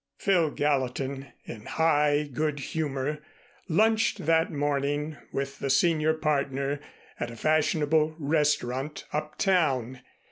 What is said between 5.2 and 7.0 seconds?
with the senior partner